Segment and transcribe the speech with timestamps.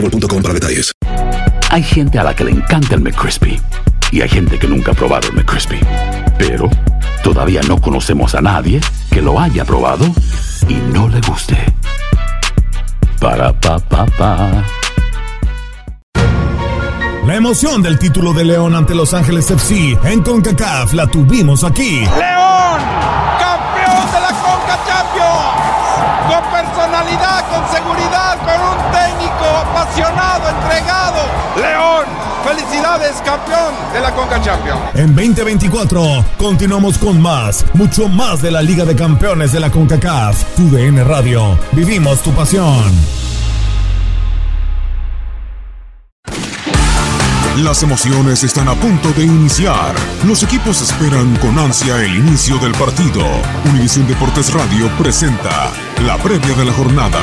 [0.00, 0.92] boostmobile.com para detalles.
[1.70, 3.60] Hay gente a la que le encanta el McCrispy
[4.12, 5.80] y hay gente que nunca ha probado el McCrispy.
[6.38, 6.70] Pero
[7.22, 8.80] todavía no conocemos a nadie
[9.10, 10.06] que lo haya probado
[10.68, 11.56] y no le guste.
[13.20, 14.64] Para pa pa pa.
[17.26, 22.00] La emoción del título de León ante Los Ángeles FC en CONCACAF la tuvimos aquí.
[22.00, 22.80] León,
[23.40, 24.78] campeón de la Conca
[32.96, 34.80] felicidades, campeón de la Conca Champions.
[34.94, 40.56] En 2024 continuamos con más, mucho más de la Liga de Campeones de la CONCACAF.
[40.56, 41.58] Tu DN Radio.
[41.72, 42.92] Vivimos tu pasión.
[47.62, 49.94] Las emociones están a punto de iniciar.
[50.26, 53.24] Los equipos esperan con ansia el inicio del partido.
[53.70, 55.70] Univisión Deportes Radio presenta
[56.04, 57.18] la previa de la jornada.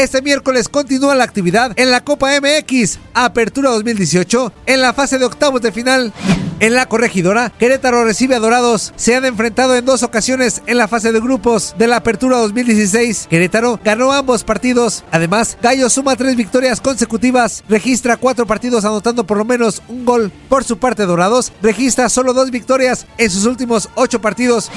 [0.00, 5.26] Este miércoles continúa la actividad en la Copa MX, Apertura 2018, en la fase de
[5.26, 6.14] octavos de final.
[6.58, 8.94] En la corregidora, Querétaro recibe a Dorados.
[8.96, 13.26] Se han enfrentado en dos ocasiones en la fase de grupos de la Apertura 2016.
[13.28, 15.04] Querétaro ganó ambos partidos.
[15.10, 17.62] Además, Gallo suma tres victorias consecutivas.
[17.68, 20.32] Registra cuatro partidos anotando por lo menos un gol.
[20.48, 24.70] Por su parte, Dorados registra solo dos victorias en sus últimos ocho partidos.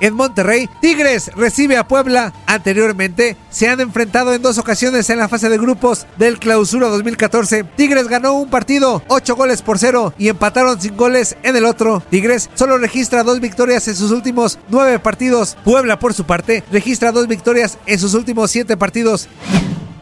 [0.00, 2.32] En Monterrey, Tigres recibe a Puebla.
[2.46, 7.64] Anteriormente, se han enfrentado en dos ocasiones en la fase de grupos del Clausura 2014.
[7.64, 12.02] Tigres ganó un partido, 8 goles por cero, y empataron sin goles en el otro.
[12.08, 15.58] Tigres solo registra dos victorias en sus últimos nueve partidos.
[15.64, 19.28] Puebla, por su parte, registra dos victorias en sus últimos siete partidos.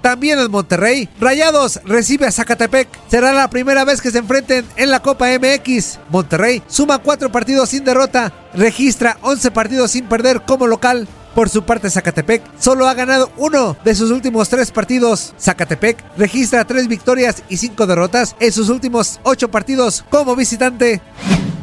[0.01, 2.89] También en Monterrey, Rayados recibe a Zacatepec.
[3.09, 5.99] Será la primera vez que se enfrenten en la Copa MX.
[6.11, 11.09] Monterrey suma cuatro partidos sin derrota, registra 11 partidos sin perder como local.
[11.35, 15.35] Por su parte, Zacatepec solo ha ganado uno de sus últimos tres partidos.
[15.39, 21.01] Zacatepec registra tres victorias y cinco derrotas en sus últimos ocho partidos como visitante.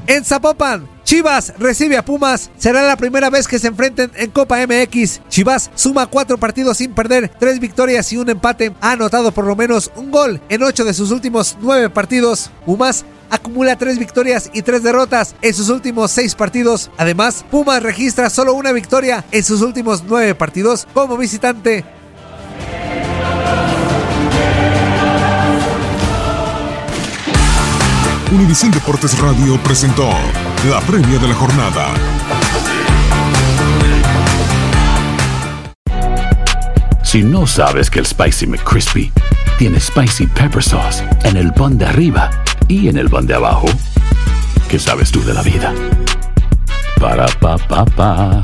[0.08, 2.52] En Zapopan, Chivas recibe a Pumas.
[2.58, 5.22] Será la primera vez que se enfrenten en Copa MX.
[5.30, 8.72] Chivas suma cuatro partidos sin perder, tres victorias y un empate.
[8.82, 12.52] Ha anotado por lo menos un gol en ocho de sus últimos nueve partidos.
[12.66, 16.92] Pumas acumula tres victorias y tres derrotas en sus últimos seis partidos.
[16.98, 21.84] Además, Pumas registra solo una victoria en sus últimos nueve partidos como visitante.
[28.36, 30.10] Univisión Deportes Radio presentó
[30.70, 31.94] la previa de la jornada.
[37.02, 39.10] Si no sabes que el Spicy McCrispy
[39.58, 42.30] tiene Spicy Pepper Sauce en el pan de arriba
[42.68, 43.68] y en el pan de abajo,
[44.68, 45.74] ¿qué sabes tú de la vida?
[47.00, 48.44] Para pa pa pa.